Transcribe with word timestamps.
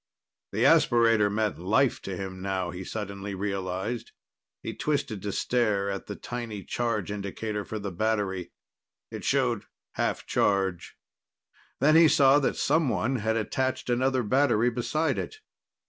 The 0.51 0.65
aspirator 0.65 1.31
meant 1.31 1.59
life 1.59 2.01
to 2.01 2.17
him 2.17 2.41
now, 2.41 2.71
he 2.71 2.83
suddenly 2.83 3.35
realized. 3.35 4.13
He 4.63 4.73
twisted 4.73 5.21
to 5.21 5.31
stare 5.31 5.91
at 5.91 6.07
the 6.07 6.15
tiny 6.15 6.63
charge 6.63 7.11
indicator 7.11 7.63
for 7.63 7.77
the 7.77 7.91
battery. 7.91 8.51
It 9.11 9.23
showed 9.23 9.65
half 9.91 10.25
charge. 10.25 10.95
Then 11.79 11.95
he 11.95 12.07
saw 12.07 12.39
that 12.39 12.57
someone 12.57 13.17
had 13.17 13.37
attached 13.37 13.91
another 13.91 14.23
battery 14.23 14.71
beside 14.71 15.19
it. 15.19 15.35